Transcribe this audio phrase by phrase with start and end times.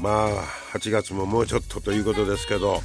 [0.00, 0.44] まあ
[0.76, 2.78] 8月ももうちょっとということですけどい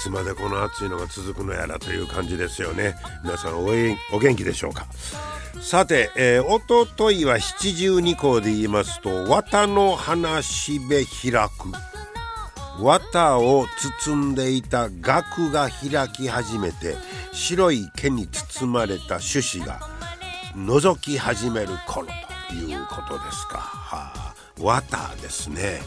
[0.00, 3.66] つまでこの暑いのが続くのやらという感じですよね皆さんお
[4.12, 4.86] お元気でしょうか？
[5.60, 11.72] さて、えー、おとといは七十二校で言いますと綿の花しべ開く
[12.80, 13.66] 綿を
[14.04, 16.96] 包んでいた額が開き始めて
[17.32, 19.80] 白い毛に包まれた種子が
[20.56, 22.08] 覗き始める頃
[22.48, 23.58] ということですか。
[23.58, 25.80] はあ、綿ですね。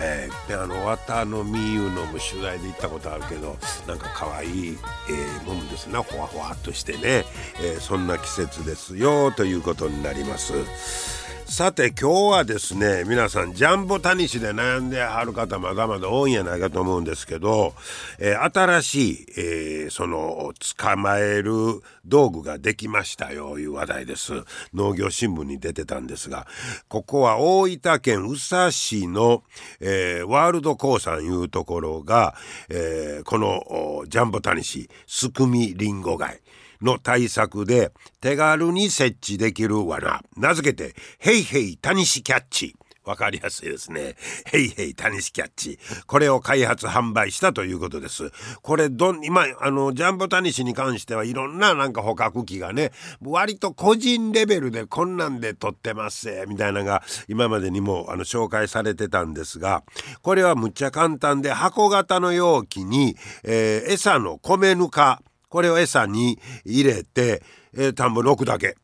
[0.00, 3.56] えー、であの綿の実ゆうのも取材で行ったことあるけど
[3.86, 4.78] なんか可愛い、
[5.08, 7.24] えー、もんですなほわほわっとしてね、
[7.62, 11.29] えー、そんな季節ですよということになります。
[11.50, 17.74] さて今日はですね皆さんジャンボタニシで悩んではる方まだまだ多いんやないかと思うんですけど、
[18.20, 24.44] えー、新しい、えー、その捕まえる道具ができましたよという話題です。
[24.74, 26.46] 農業新聞に出てたんですが
[26.86, 29.42] ここは大分県宇佐市の、
[29.80, 32.36] えー、ワールド鉱山いうところが、
[32.68, 36.40] えこのジャンボタニシすくみりんご貝。
[36.82, 44.14] の対策で手軽に設置できる罠名付けてヘイヘイタニシキャッチわかりやすいですね。
[44.46, 45.78] ヘイヘイタニシキャッチ。
[46.06, 48.30] これを開発販売したということです。
[48.62, 52.92] これどん、今、あの、ジャンボタニシに関してはいろんななんか捕獲器がね、
[53.22, 59.82] 割と個人レベルでこんなんで撮ってますみたいなのが今までにもあの紹介されてたんですが、
[60.22, 67.42] これはむっちゃ簡単で箱型の容器に、えー、餌の米ぬか、これを餌に入れて、
[67.74, 68.76] えー、田んぼに置くだけ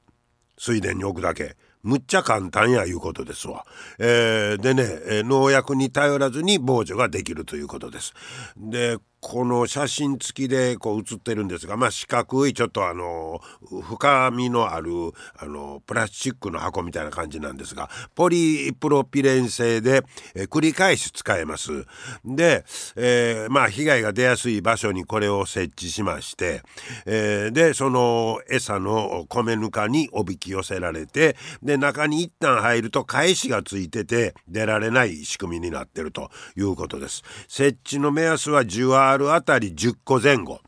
[0.59, 3.65] 水田に置くだけむっちゃ簡単やいうことですわ。
[4.01, 8.13] えー、でね、え農薬に頼らずに防除ができるということです。
[8.57, 13.41] でこの写真付きでこう写ってるんですが、まあ、四角いちょっとあの
[13.83, 14.91] 深みのある
[15.37, 20.03] あのプラスチックの箱みたいな感じなんですがポリプロピレン製で、
[20.35, 21.87] え繰り返し使えます。
[22.25, 26.63] で、えー、まあ被害が出やすい場所にこれを設置しまして、
[27.05, 37.23] えー、でその餌の米ぬかにおびき寄せられてで中に一旦入ると返しがついてて出られない仕組みになってるということです。
[37.49, 40.61] 設置の目安は10あるあたり10個前後。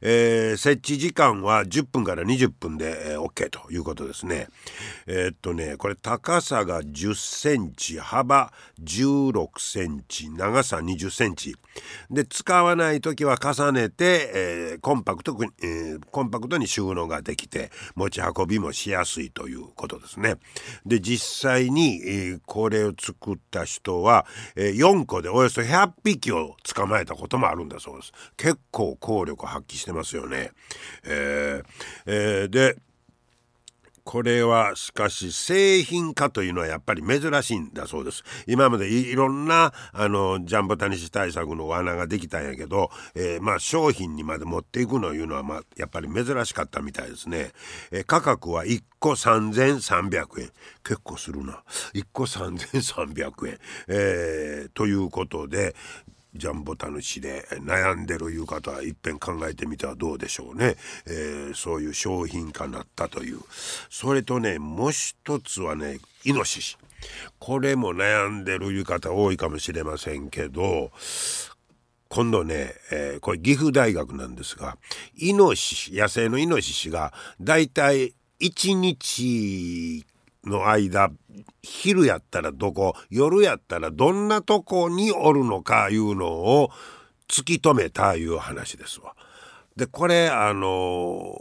[0.00, 4.48] えー、設置時間は10分から20分で、えー、OK ということですね。
[5.06, 11.54] えー、っとねこれ高さが10センチ幅16センチ長さ20センチ
[12.10, 20.36] で使わない時は重ねて、えー、コンパクト、え、コンパクトに収納ができて持ち運びもしやすいということですね。
[20.84, 24.26] で実際に、え、これを作った人は、
[24.56, 28.12] え、4個でおよそ100匹を捕まえたこともあるんだそうです。
[28.36, 30.50] 結構効力発揮してますよね。
[31.04, 31.64] えー
[32.06, 32.76] えー、で
[34.02, 38.24] これはしかし製品化というのはやっぱり珍しいんだそうです。
[38.46, 47.52] 今までいろんなあのジャンボタニシ対策の罠ができたんやけど、えー、まあ商品にまで持っていくのいうのはまあやっぱり珍しかったみたいですね。
[47.92, 50.50] えー、価格は1個3300円。
[50.82, 51.62] 結構するな。
[51.94, 53.58] 1個3300円。
[53.86, 55.76] えー、ということで
[56.34, 60.76] ジャンボタヌシで悩んでるいう方はいっぺん考えてみてはどうでしょうね、
[61.06, 63.40] えー、そういう商品化なったという。
[63.90, 66.76] それとねもう一つはねイノシシ。
[67.38, 70.90] これも悩んでるいう方多いかもしれませんけど
[72.08, 74.76] 今度ね、えー、これ岐阜大学なんですが
[75.16, 80.04] イノシシ野生のイノシシがだいたい1日
[80.44, 81.10] の間
[81.62, 86.70] 昼やったらどこ夜やったらどんなとこにおるのかいうのを
[87.28, 89.14] 突き止めたいう話ですわ。
[89.76, 91.36] でこれあの、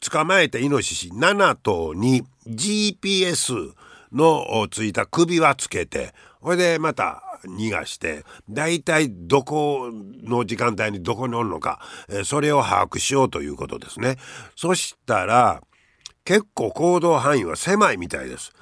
[0.00, 3.72] 捕まえたイノシシ7頭に GPS
[4.12, 14.16] のついた首輪つけてほいでまた逃がして大体どこの時間帯にどこにおるのか、えそれを把握しようということですね。
[14.56, 15.62] そしたら
[16.26, 18.52] 結構行動範囲は狭いみたいです。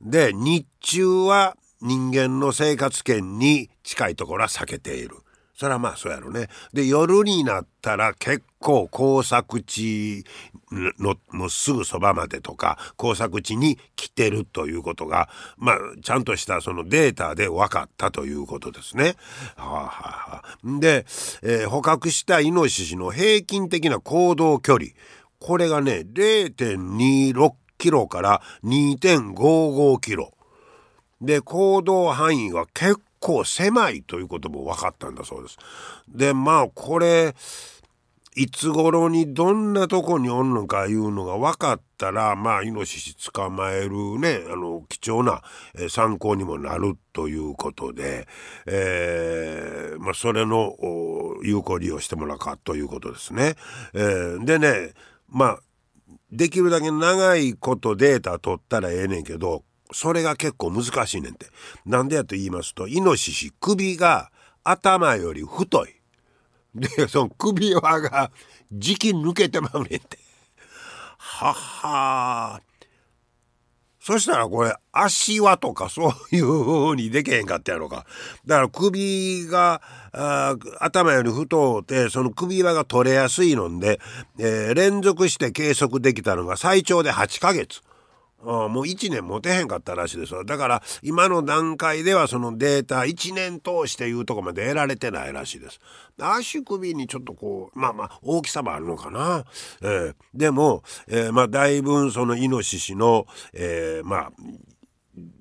[0.00, 5.16] で日中は人間の生活圏に近いところは避けている。
[5.54, 6.48] それはまあそうやろね。
[6.74, 10.24] で夜になったら結構工作地
[10.70, 19.14] ののすぐそばまでとか工作地に来てるということがまあちゃんとしたそのデータで分かったということですね。
[19.56, 21.06] はあはあ、で、
[21.42, 24.90] えー、捕獲したイノシシの平均的な行動距離
[25.46, 30.32] これがね0.26キロから2.55キロ。
[31.20, 35.56] で行動範囲が結構狭いということも分かったんだそうです。
[36.08, 37.36] でまあこれ
[38.34, 45.42] いつ頃にどんなとこにおんのかいうのが分かったらまあイノシシ捕まえるねあの貴重な、
[45.88, 48.26] 参考にもなるということで、
[48.66, 50.76] えー、まあ、それの
[51.44, 53.54] 有効利用してもらうかということですね。
[53.94, 54.92] えー、でね
[55.28, 55.58] まあ
[56.30, 61.46] できるだけ長いことデータ取ったらええねんけどそれが結構難しいねんて。
[61.84, 64.30] なんでやと言いますとイノシシ首が
[64.64, 65.90] 頭より太い。
[66.74, 68.30] でその首輪が
[68.72, 70.18] 時期抜けてまうねんて。
[71.18, 72.60] はは
[74.06, 78.06] そしたらこれ足輪とかそういう風にできへんかったやろか。
[78.46, 79.82] だから首が
[80.78, 83.98] 頭より太うてその首輪が取れやすいので、
[84.38, 87.80] えー、連続して計測できたのが最長で8ヶ月。
[88.46, 95.80] もう1年持てへんかったらしいですだから今の段階ではそのデータ1年通していうとこまで得られてないらしいです。
[96.18, 99.44] 足首にちょっとこうまあまあ大きさもあるのかな、
[99.82, 104.32] えー、でも、えー、まあだいぶそのイノシシの、えー、まあ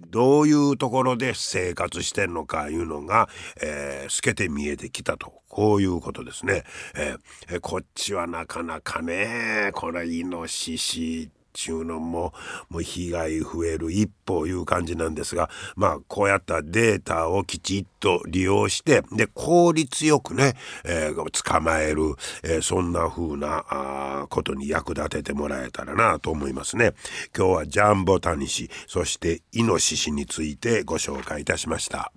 [0.10, 3.30] どういうところで生活してんのかいうのが、
[3.62, 5.34] えー、透けて見えてきたと。
[5.56, 6.64] こういうことですね、
[6.98, 12.34] えー、こっちはなかなかねこれイノシシちゅうのも
[12.70, 26.94] もう被害増える一歩いう感じなんですがまあこうやったデータをきちっと利用してで効率よくね、えー、捕まえる、えー、そんな風なあことに役立ててもらえたらなと思いますね。
[27.36, 32.12] 今日はジャンボタニシそしてイノシシについてご紹介いたしました。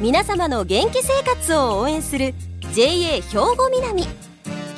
[0.00, 2.34] 皆様の元気生活を応援する
[2.72, 3.20] JA 兵
[3.56, 4.04] 庫南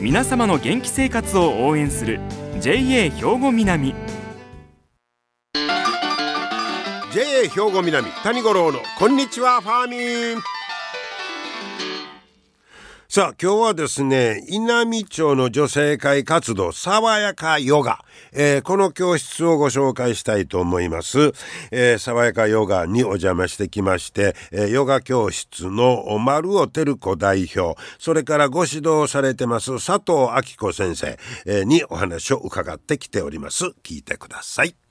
[0.00, 2.20] 皆様の元気生活を応援する
[2.60, 3.96] JA 兵庫南。
[7.12, 9.96] JA 兵庫南谷五郎のこんにちはファーミ
[10.36, 10.57] ン。
[13.10, 21.32] さあ今日はですね稲美町の女性会活動爽やかヨガ、えー、この教室をご紹介したいと思います、
[21.70, 27.80] えー、爽やかヨガにお邪魔してきまして、えー、ヨガ教室の丸尾照子代表。
[27.98, 33.72] それからご指導されてます佐藤明子先生、えー、にお話を伺ってきております。
[33.82, 34.87] 聞いてください。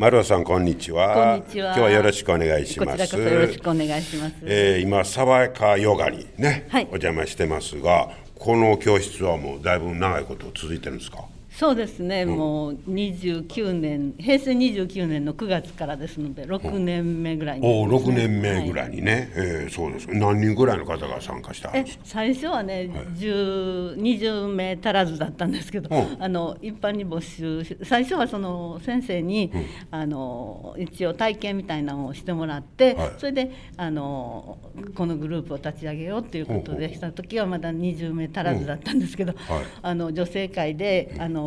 [0.00, 1.14] 丸尾さんこんにちは。
[1.14, 1.66] こんにちは。
[1.66, 2.98] 今日はよろしくお願いします。
[2.98, 4.34] こちらこそよろしくお願いします。
[4.44, 11.24] えー、今爽やかヨガにね、はい、お邪魔してますが、この教室はもうだいぶ長いこと続いてるんですか？
[11.50, 20.06] そうですね、うん、もう29年平成29年の9月からですので6年目ぐらいに、ね、お6年目ぐらいにね、はい、えー、そうです。
[20.08, 22.04] 何人ぐらいの方が参加したんですか？
[22.04, 34.58] 最初はね、はい、20名足らずだったんですけど、うん、あの一般に募集最初はその先生に、うん、あの一応体験みたいなのをしてもらって、はい、それであの
[34.94, 39.34] このグループを立ち上げようということでした時はまだ20名足らずだったんですけど、
[39.82, 41.39] あの女性会であの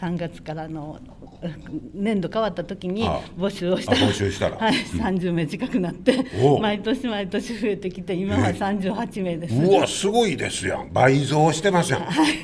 [0.00, 1.00] 3月からの
[1.94, 3.92] 年度変わった時に募集をした。
[3.92, 6.26] ら募集したら、はい、30名近くなって、
[6.60, 10.92] 毎年毎年増えてきて今は38名です、うわすごいですやん。
[10.92, 12.34] 倍増してますやん、はい、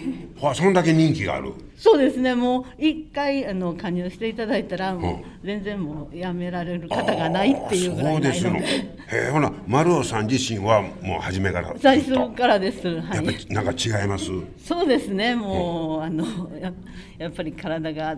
[0.55, 1.53] そんだけ人気がある。
[1.77, 2.35] そうですね。
[2.35, 8.97] もう一回あの加入していただいたらもう全然もうやめられる方がないっていうぐらいないのでへ
[9.29, 14.27] えほな丸尾さん自身はもう初めから最初からです、はい、やっぱりなんか違います？
[14.59, 15.35] そうですね。
[15.37, 16.25] もう、あの
[16.59, 16.73] や
[17.17, 18.17] やっぱり体が、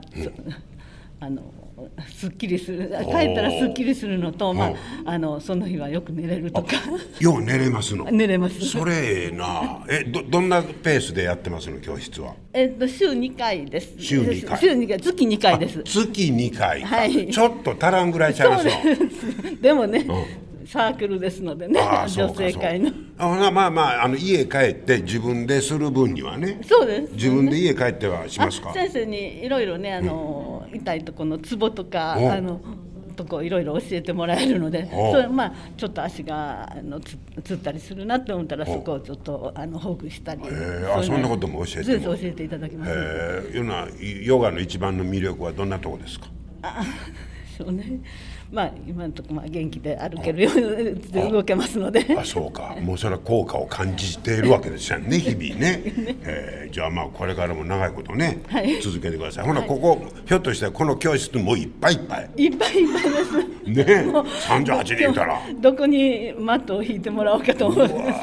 [1.23, 1.53] あの
[2.09, 2.95] すっきりする帰
[3.33, 4.73] ったらすっきりするのと、まあ、
[5.05, 6.77] あのその日はよく寝れるとか。
[7.21, 8.05] よう寝れますの。
[8.13, 8.61] 寝れます。
[8.61, 9.85] それええな。
[9.89, 12.35] えどどんなペースでやってますの教室は？
[12.55, 13.95] えっと週2回です。
[13.99, 14.59] 週2回。
[14.59, 15.83] 週2回月2回です。
[15.85, 17.31] 月2回はい。
[17.31, 22.93] ちょっと足らんぐらいちゃいますのでもね、うんサークルですのでね女性会の。
[23.19, 26.61] あまあまああの家帰って自分でする分にはね。
[26.63, 28.73] そうです、ね、自分で家帰ってはしますか？
[28.73, 32.61] 先生にいろいろねあの、うん、痛いとこのツボとかあの
[33.17, 40.43] とこいろいろ教えてもらえるのでそれまあちょっと足があのつつったりするなって思ったらそこをちょっとあのほぐしたり
[40.95, 43.89] あそんなことも教えて教えていただきます、えー、な
[44.25, 46.29] ヨガの一番の魅力はどんなとこですか？
[46.63, 46.85] あ
[47.59, 48.01] そうね
[48.53, 52.17] まあ今のところまあ元気で歩けるように動けますので。
[52.19, 52.77] あそうか。
[52.81, 55.83] もうそれは効果を感じているわけですよね日々ね。
[56.25, 59.47] えー、じゃあまあこれからも長いことね、はい、続けてください。
[59.47, 62.31] ほな、ここひょっとしてこの教室もういっぱいいっぱい？
[62.37, 63.39] いっぱいいっぱいです。
[63.39, 63.85] ね。
[64.49, 65.41] 38人いたら。
[65.61, 68.21] どこにマットを引いてもらおうかと思うんです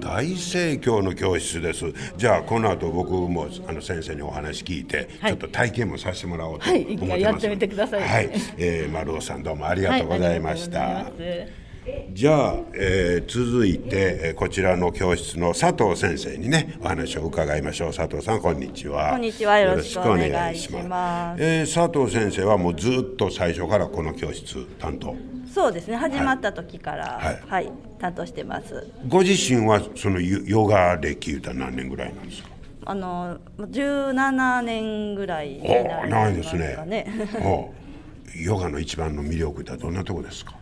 [0.00, 1.86] 大盛況の教室です。
[2.16, 8.02] じゃあこの後僕もあの先生にお話聞いて、はい、ちょっと体験もさせてもらおうと思ってます、はい、やってみてください。
[8.02, 17.94] はい、えー、丸尾さんどうもありがとうございました、はい、じゃあ、えー、続いて、えー、こちらの教室の佐藤先生にねお話を伺いましょう。
[17.94, 19.10] 佐藤さんこんにちは。
[19.10, 19.58] こんにちは。
[19.58, 25.14] よろしくお願いします、えー、佐藤先生はもうずっと最初からこの教室担当。
[25.52, 25.96] そうですね。
[25.96, 28.86] 始まった時から、はい、はい、担当してます。
[29.08, 32.50] ご自身はそのヨガ歴言うたら何年ぐらいなんですか？
[32.86, 36.10] あの17年ぐらいになりますかね。
[36.10, 37.74] ないですね
[38.36, 40.54] ヨガの一番の魅力ってどんなとこですか？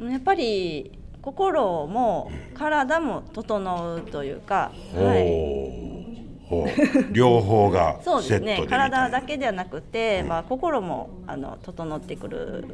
[0.00, 8.64] やっぱり心も体も整うというか、はい、両方が そうですね。
[8.68, 12.64] 体だけではなくて、うん、まあ、心もあの整ってくる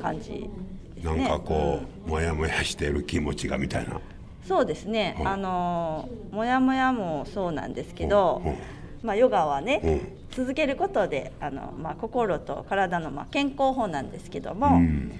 [0.00, 0.50] 感じ
[0.96, 1.16] ですね。
[1.16, 4.00] なんかこう、うん、もやもやしている気持ちがみたいな
[4.46, 8.42] そうですね、うん、あのもやもやもそうなんですけど、
[9.02, 15.12] まあ、ヨガはね、続けることであの、まあ、心と体の、まあ、健康法なんですけども、うん、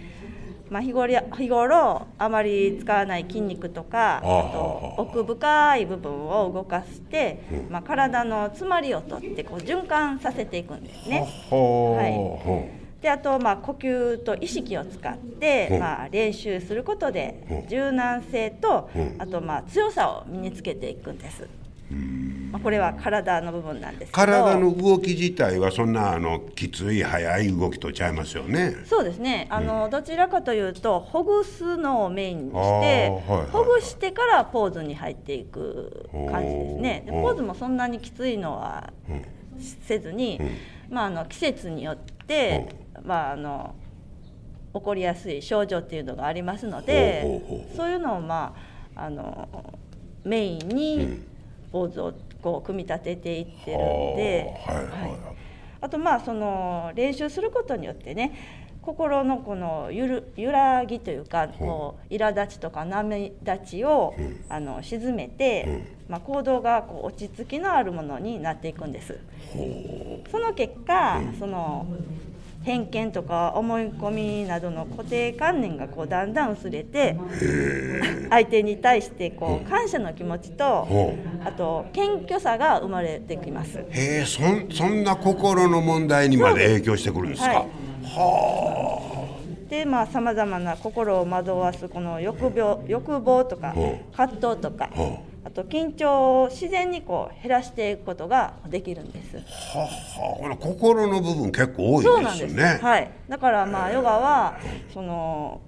[0.71, 11.29] まあ、日頃日頃あまり使わない筋肉とかあと奥深い部分を動かして、うん、まあ、体の詰まりを取ってこう循環させていくんですね。
[11.51, 12.83] はい。
[13.03, 21.49] であと、まあ、呼吸と意識を使って、まあ、練習することで柔軟性とあと、まあ、強さを身につけていくんです。
[22.52, 28.76] まあ、これは体の部分なんです体の動き自体はそんなあのきつい速い動きとちゃいますよね。
[28.84, 29.46] そうですね。
[29.49, 37.02] あの、うん、どちらかというとほぐすのをメインにして、はいはい、ほぐしてからポーズに入っていく感じですね。
[37.06, 38.92] でポーズもそんなにきついのは
[39.87, 41.96] せずに、うん、まあ、あの季節によっ
[42.26, 42.68] て、
[43.02, 43.75] まあ、あの
[44.75, 47.42] 起こりやすい症状っていうのがありますので
[47.76, 48.54] そういうのをま
[48.94, 49.49] ああの
[50.25, 51.32] メインに
[51.73, 52.12] ポーズを
[52.43, 54.87] こう組み立てていってるんで、はいはい、
[55.81, 69.19] あとまあその練習することによってね心のこのゆる揺らぎというかこう苛立ちとか波立ちを、うん、あの沈めて、うん、まあ、行動がこう落ち着きのあるものになっていくんです。
[70.31, 71.87] その結果、うん、その
[72.62, 77.16] 偏見とか思い込みなどの固定観念がこうだんだん薄れて
[78.31, 80.87] 相手に対してこう感謝の気持ちと
[81.45, 83.78] あと謙虚さが生まれてきます。
[83.78, 84.42] へえそ
[84.75, 87.49] そんな心の問題にまで影響してくるんですか？
[87.49, 87.57] はい、
[88.04, 88.99] は
[89.66, 89.69] あ。
[89.69, 93.75] でまあさまざまな心を惑わすこの欲病欲望とか
[94.16, 94.90] 葛藤とか。
[94.95, 99.37] はああと緊張を自然にこう減らしていくことができるんです。
[99.37, 99.80] は
[100.50, 102.78] は心の部分結構多いですよね。
[102.80, 103.11] はい。
[103.28, 104.58] だからまあヨガは
[104.94, 105.61] その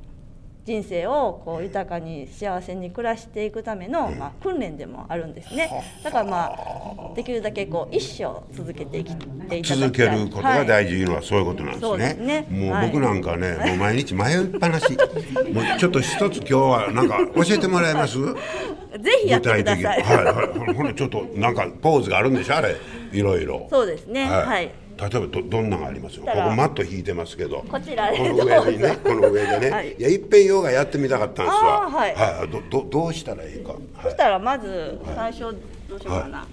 [0.64, 5.71] 人生をこう豊かに幸せに暮らしていくための、まあ、訓練でもあるんですね。
[6.02, 12.47] だからまあできるだけこう一生続けていきていた続けることが大事のはそういうことなんですね。
[12.50, 14.90] もう僕なんかね、はい、もう毎日迷いっぱなし。
[15.52, 18.16] もうちょっと一つ今日はなんか教えてもらえます？
[19.02, 20.02] ぜひやってください。
[20.02, 20.25] はい。
[20.25, 20.75] はい。
[20.75, 22.56] ほんでちょっとなんかポーズがあるんでしょ？
[22.56, 22.75] あれ。
[23.12, 23.66] いろいろ。
[23.71, 24.25] そうですね。
[24.30, 27.64] はい、はい例えばどどんながありますここマット引いてますけど。
[27.68, 31.90] こちらこの上にね この上でね、はい、いやいっぺんヨガやってみたかったんですわ。
[31.90, 35.40] はい、はい、どどどうしたらいいか、はい、そしたらまず最初
[35.88, 36.46] どうしようかな、は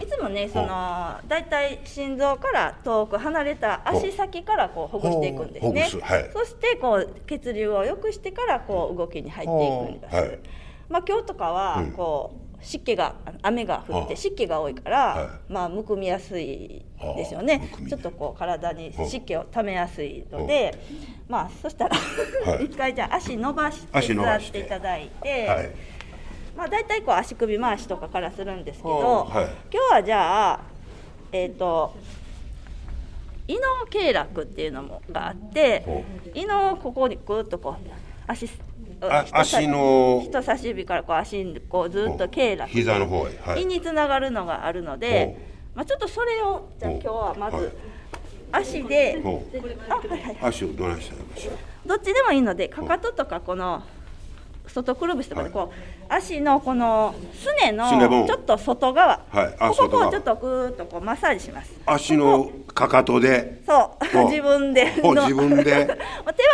[0.00, 10.38] い、いつもねそのだいたい心臓から遠く離れた足先からこうほぐしていくんですね、はい、そしてこう血流を良くしてからこう動きに入っていくんです、はい、
[10.88, 16.84] まあ今日とかはこう、うん湿気が雨が降って湿気が多いから、はい、まあむくみやすい
[17.16, 17.72] ですよね。
[17.88, 20.78] ちょっとこう体に湿気をためやすいので
[21.28, 21.96] まあそしたら
[22.60, 25.70] 一回じゃあ足伸ばして座っていただいて、はい、
[26.56, 30.60] まあ大体こう足首回しとかからするんですけど、はい、今日はじゃあ
[31.32, 31.94] えっ、ー、と
[33.48, 35.84] 胃の経絡っていうのもがあって
[36.34, 37.90] 胃のここにグッとこう
[38.26, 38.48] 足あ
[39.32, 40.22] 足の。
[40.24, 45.36] 人差し指からこう足にこうずっと経絡膝の方へ、はい、胃につながるのがあるので、
[45.74, 47.76] まあ、ちょっとそれをじゃあ今日はまず
[48.52, 49.22] 足で、
[49.88, 51.16] あはいはい、足をどないした
[51.86, 53.82] どっちでもいいのでかかととかこの
[54.66, 57.88] 外くるぶしとかでこう、足のこのすねの
[58.26, 61.72] ちょっと外側、はい、ここをちょっとぐーっとこうマッサージします。
[61.86, 63.62] 足のかかとで。
[63.66, 64.24] そう。
[64.28, 64.92] 自分で。
[65.02, 65.64] 自分で。
[65.64, 65.96] 手は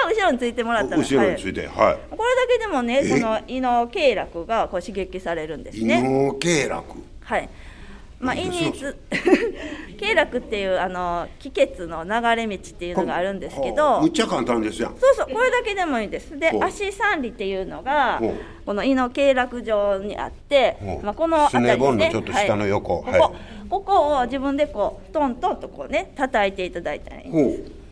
[0.09, 1.99] 後ろについてもらったら後ろについて、はい、これだ
[2.49, 6.01] けでもねその胃の経絡がこう刺激されるんですね。
[6.01, 6.83] 胃の経絡。
[7.23, 7.49] はい
[8.19, 8.97] まあ、胃につ
[9.99, 14.93] 経絡っていうあの気血の流れ道っていうのがあるんですけどむっちゃ簡単ですやん。
[14.93, 16.39] そうそうこれだけでもいいです。
[16.39, 18.21] で足三里っていうのが
[18.65, 23.37] この胃の経絡上にあって、まあ、この辺りねちょっと下の横、はい、ここ、
[23.69, 27.86] ここを自分でこうトントンとこうね叩いていただいたらいいです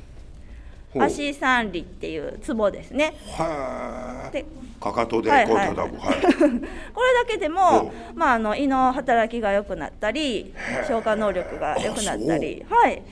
[0.94, 3.14] 足三里っていうツボですね。
[4.32, 4.44] で
[4.80, 5.88] かかとでこう叩く、はい。
[5.88, 6.60] はい、これだ
[7.26, 10.52] けでも、まあ、あの胃の働きが良くなったり
[10.86, 12.64] 消化能力が良くなったり。
[12.68, 13.02] はい。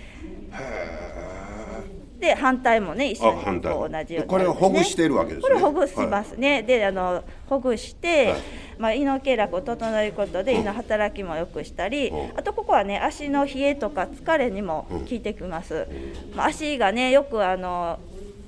[2.20, 5.42] で反対もね一緒にこう同じように、ね、これをほぐしてるわけですね。
[5.42, 8.40] これほぐしますね、はい、であのほぐして、はい、
[8.78, 15.86] まあ、胃の経絡を整えることで胃の働きも良くしたり、うん、あとここはね足の冷えとか疲れにも効いてきます、
[16.30, 17.98] うん、まあ、足がねよくあの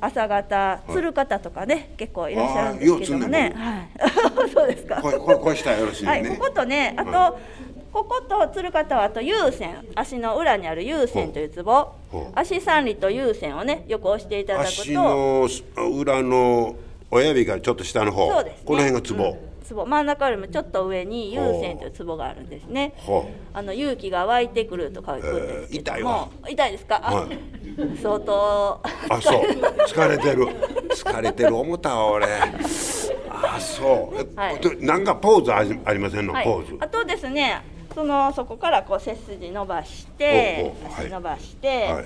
[0.00, 5.00] 朝方つる方とかね、はい、結構いらっしゃるんですけどもね、はい、 そうですか。
[5.00, 6.10] これこれしたらよろしいね。
[6.10, 7.38] はい、こことね、あと、
[7.92, 11.92] こことつる方はあと優先足の裏にある優先というツボ
[12.34, 14.72] 足三里と優先をねよく押していただくと。
[14.82, 15.48] 足の
[15.96, 16.74] 裏の
[17.10, 18.28] 親指がちょっと下の方。
[18.32, 22.94] そうです、ね、この辺がツボ、うんツボ真ん中よりもちょっと上に優先というツボがあるんですね。
[23.52, 27.00] あの勇気が湧いてくると書くんですけども、えー、痛いですか？
[27.00, 29.42] はい、相当あそう。
[29.88, 30.47] 疲れてる。
[30.90, 32.26] 疲れてる思ったわ俺。
[32.26, 34.38] あそう。
[34.38, 36.76] はい、なんかポーズありませんの、はい、ポーズ。
[36.78, 37.62] あとですね、
[37.94, 41.85] そのそこからこう背筋伸ばして足伸ばして。
[41.85, 42.04] はい。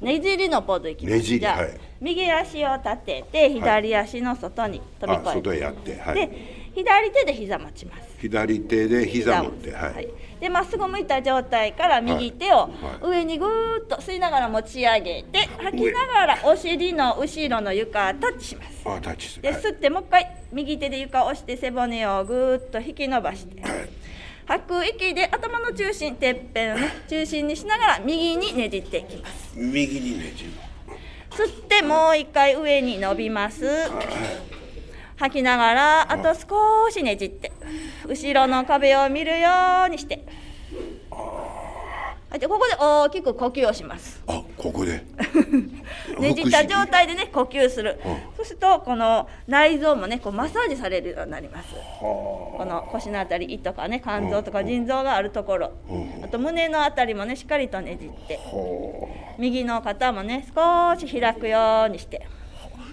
[0.00, 1.16] ねじりのポーズいきます。
[1.16, 8.08] ねじり、はい、右足を立てて左足の外に飛び越えて、外へやって、はい、で左手で膝持ちます。
[8.18, 10.08] 左手で膝持ってはい、
[10.40, 12.70] でまっすぐ向いた状態から右手を
[13.02, 18.82] 上にぐーっと吸いながら持ち上げて吐きながらお尻の後ろの床タッチします。
[18.84, 23.88] あタッチで吸ってもう一回右手で床を押して背骨をぐーっと引き伸ばして、はい、
[24.46, 29.52] 吐く息で頭の中心てっぺんをね 中心にしながら右にねじっていきます。
[29.54, 30.50] 右にねじる。
[31.30, 34.47] 吸ってもう一回上に伸びます、はい
[35.18, 37.52] 吐きながらあと少しねじって
[38.06, 39.48] 後ろの壁を見るよ
[39.86, 40.24] うにして。
[42.38, 44.22] でここで大きく呼吸をします。
[44.26, 45.02] あここで。
[46.20, 47.98] ねじった状態でね呼吸する、
[48.36, 51.74] そうするとこの内臓もねこうマッサージされるようになります。
[52.00, 55.72] この腰のあたり胃とかね肝臓とか腎臓があるところ、
[56.22, 58.38] あと胸のあたりもねしっかりとねじって。
[59.38, 62.26] 右の肩もね少し開くようにして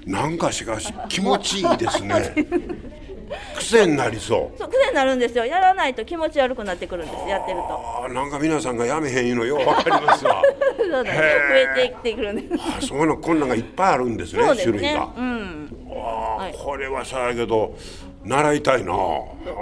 [0.05, 2.33] なんかしかし気持ちいいですね。
[3.57, 4.57] 癖になりそう。
[4.57, 5.45] そう癖になるんですよ。
[5.45, 7.27] やらないと気持ち悪くなってくるんです。
[7.27, 8.13] やってると。
[8.13, 10.41] なんか皆さんがやめへんいうのようわかりますわ。
[10.77, 11.11] そうだね。
[11.11, 12.57] 増えてきてくるんで。
[12.57, 17.75] すあそういうのこんなんがいっぱいあるんですね、ね、種類が、うん、あ、はい、これはさやけど
[18.23, 18.93] 習いたいな。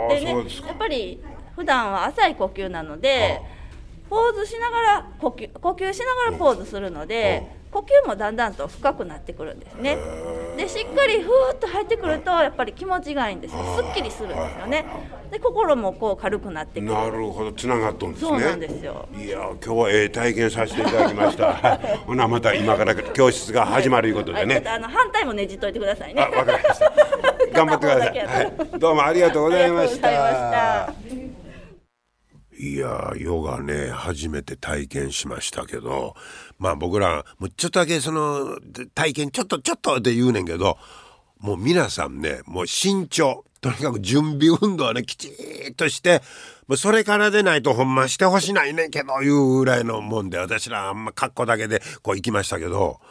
[0.09, 1.23] で、ね、そうですやっぱり
[1.55, 3.39] 普段は浅い呼吸なので
[4.09, 9.97] ポーズしながら呼吸呼吸しながらポーズするので、うん呼吸もだんだんと深くなってくるんですね。
[10.55, 14.85] でしっかりふーっと入ってくるとやっぱり気持ちがいいんですすっきりするんですよね。
[15.31, 16.93] で心もこう軽くなってくる。
[16.93, 17.51] なるほど。
[17.51, 18.29] つながっとんですね。
[18.29, 19.09] そうなんですよ。
[19.17, 21.79] いや今日はええ体験させていただきました。
[22.05, 26.21] ほなまた今から教室が始まるいうことでね、はい、あの反対もねじっといてくださいね。
[26.21, 26.93] わかりました。
[27.51, 30.93] 頑張ってください、はい、どうもありがとうございました。
[32.63, 36.15] いやヨガね初めて体験しましたけど
[36.63, 38.57] まあ僕らもうちょっとだけその
[38.95, 40.77] 体験ちょっとちょっとって言うねんけど
[41.39, 46.21] もう皆さんねもう慎重とにかく準備運動はねきちっとして
[46.69, 53.01] もうそれからでないとほんましてほしないねんけどいうぐらいのもんで私らあんま格好だけでこう行きましたけど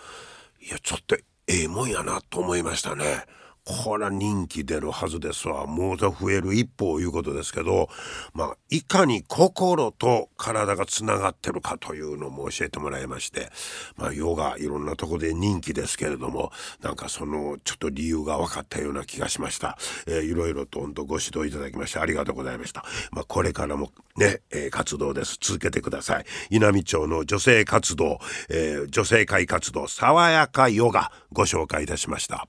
[0.67, 3.05] いやちょっとええもんやなと思いましたね。
[3.65, 5.67] これは人気出るはずですわ。
[5.67, 7.89] もう増える一方いうことですけど、
[8.35, 13.51] まあ、いかに心と体がつながってるかというのも教えてもらいまして、
[13.97, 19.79] まあ、ヨガいろんなとこで人気ですけれども、なんかそのちょっと理由が分かったような気がしました。
[20.07, 22.85] えー、いろいろと本当ご指導いただきましてありがとうございました。
[23.13, 25.39] まあ、これからもね、えー、活動です。
[25.41, 26.25] 続けてください。
[26.51, 32.49] 稲美町の女性活動、えー、女性会活動、爽やかヨガご紹介いたしました。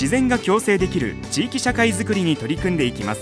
[0.00, 3.20] 自然が共生できる地域社会づくりに取り組んでいきます。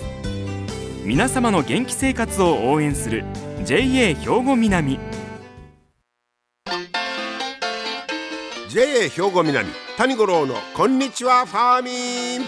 [1.04, 3.24] 皆様の元気生活を応援する
[3.64, 5.00] JA 兵庫南。
[8.68, 12.46] JA 兵庫南谷五郎のこんにちはファーミン。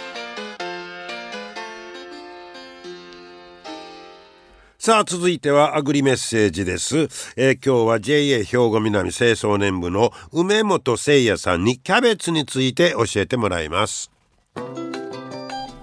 [4.78, 14.10] さあ続いてはアグリメッセージです、えー、今日は JA 兵庫南清掃年部の梅本誠也さんにキャベツについて教えてもらいます。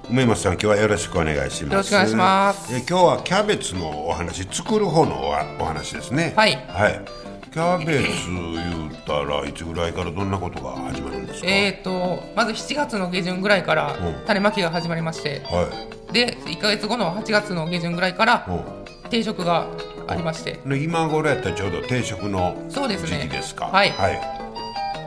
[0.09, 1.71] 梅本さん今日はよろしくお願いします。
[1.71, 2.73] よろしくお願いします。
[2.73, 6.33] えー、今日はキャベツのお話作る方のお話ですね。
[6.35, 6.55] はい。
[6.67, 7.01] はい。
[7.51, 11.47] キャベツ言うたらいつぐらいからどんなことが始まるんですか？
[11.47, 15.69] えっ、ー、とまず7月の下旬ぐらいから種まきが始まりまして、は
[16.09, 18.47] い、で1か月後の8月の下旬ぐらいから
[19.09, 19.67] 定食が
[20.07, 20.59] ありまして。
[20.65, 24.09] 今頃やったらちょうど定食の時期ですか、ね、はい、は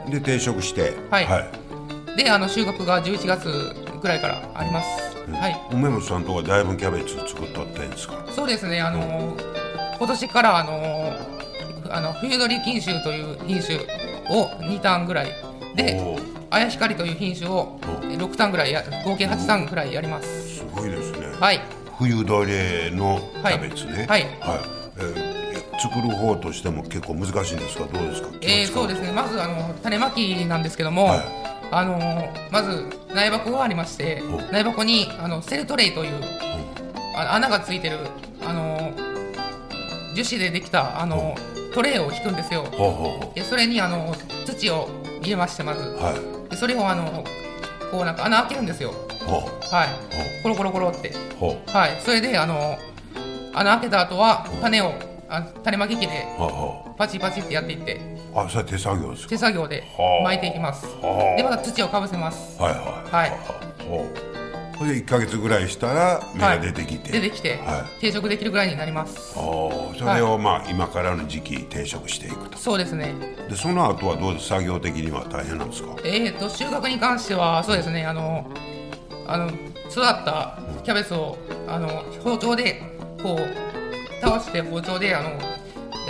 [0.07, 0.93] い、で定食して。
[1.09, 1.49] はい、はい、
[2.17, 3.47] であの収穫が11月
[4.01, 4.87] ぐらいからあります、
[5.27, 5.61] うん、はい。
[5.71, 8.25] 梅本さんとはだいぶキャベツ作っとったんですか？
[8.31, 8.81] そうですね。
[8.81, 13.77] あのー、今年からあのー、あの冬鳥品種という品種
[14.29, 15.31] を2ターンぐらい
[15.75, 16.17] で
[16.49, 20.57] 綾光という品種を6ターンぐらいや合計8ターンぐらいやります。
[20.57, 21.27] すごいですね。
[21.39, 21.61] はい。
[21.97, 24.05] 冬どれのキャベツね？
[24.09, 24.29] はい、はい。
[24.97, 27.85] えー、作る方としても結構難しいんですか？
[27.85, 28.29] どうですか？
[28.41, 29.11] えー、そうですね。
[29.11, 31.19] まずあの種まきなんですけども、はい、
[31.71, 31.97] あの
[32.51, 36.21] まず苗箱がありまして苗箱にあのセルトレイという
[37.15, 37.97] あ穴がついてる
[38.45, 38.91] あの
[40.13, 41.35] 樹脂でできたあの
[41.73, 42.65] トレイを引くんですよ。
[43.33, 44.13] でそれにあの
[44.45, 44.89] 土を
[45.21, 46.13] 入れましてまず、は
[46.47, 47.23] い、でそれをあの
[47.91, 48.93] こうなんか穴開けるんですよ。
[49.71, 50.43] はい。
[50.43, 51.13] コロコロコロって。
[51.71, 52.01] はい。
[52.01, 52.77] それであの
[53.53, 54.93] 穴開けた後は種を
[55.29, 56.25] あ種まき機で
[56.97, 58.01] パチパチってやっていって
[58.33, 59.83] あそれ手作業です手作業で
[60.23, 60.85] 巻いていきます。
[61.35, 62.61] でまた土をかぶせます。
[62.61, 63.29] はいはい。
[63.29, 64.31] はい。
[64.77, 69.37] それで1か月ぐらいしたら芽が出てきて、はい、出てきて、はい、定食できるぐらいになります。
[69.37, 72.57] おそれをまあ、今からの時期定食していくと。
[72.57, 73.13] そうですね。
[73.47, 74.47] でその後はどうです？
[74.47, 75.95] 作業的には大変なんですか？
[76.03, 78.05] えっ、ー、と収穫に関してはそうですね。
[78.05, 78.49] あの
[79.27, 81.87] あの育ったキャベツをあの
[82.23, 82.81] 包丁で
[83.21, 85.37] こう倒して包丁であの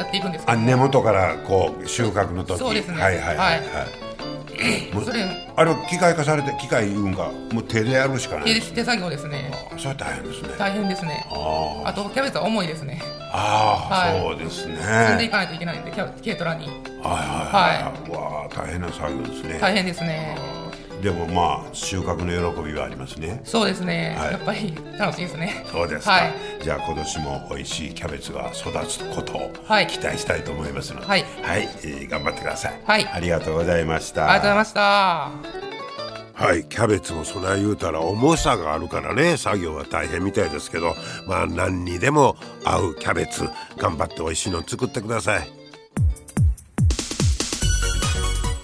[0.02, 2.60] やっていくんですあ根元からこう収穫の時。
[2.60, 3.02] そうですね。
[3.02, 4.94] はいはいはい、はい。
[4.94, 5.26] もうそれ。
[5.56, 8.46] あれ機械化されて機械いうんかもう手でやるしかない。
[8.46, 9.52] 手手作業ですね。
[9.78, 10.50] それ大変ですね。
[10.58, 11.26] 大変ですね。
[11.30, 13.02] ああとキャベツは重いですね。
[13.32, 14.76] ああ、はい、そうですね。
[14.76, 16.68] 積んでいかないといけないんで軽トラに。
[16.68, 16.92] はいはい
[17.52, 19.60] はい、はい、わあ大変な作業ですね。
[19.60, 20.61] 大変ですね
[21.02, 23.42] でもまあ収穫の喜びはありますね。
[23.44, 25.66] そうですね、はい、やっぱり楽しいですね。
[25.72, 26.34] そうですか、はい、
[26.64, 29.52] じゃあ今年も美味しいキャベツが育つことを
[29.88, 34.32] 期待したいと思いますので、はい、はい、えー、頑張ってください、はい、ありがとうございました。
[34.32, 35.32] ありがとうございました。
[36.34, 36.66] はい。
[36.66, 39.38] キャベツも備え言うたら重さがあるからね。
[39.38, 40.96] 作業は大変みたいですけど。
[41.28, 45.61] まあ何にでも合うキャベツ頑張って美味しいの作ってください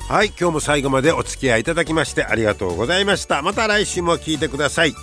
[0.07, 3.41] はい今日も最後までお付き合いいただきましてありがとうございました。
[3.41, 4.95] また来週も聞いてください。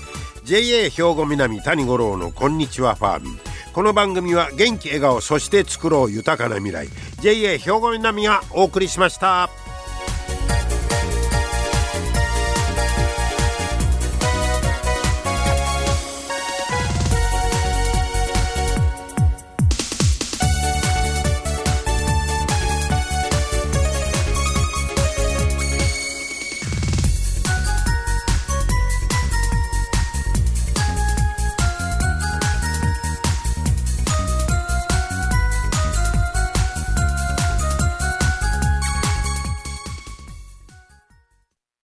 [0.44, 3.38] JA 兵庫南谷五郎のこんにちはファーミン。
[3.74, 6.88] この番組は元気笑顔そして作ろう豊かな未来。
[7.20, 9.50] JA 兵庫南がお送りしました。